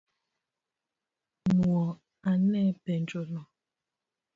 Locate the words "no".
3.33-3.41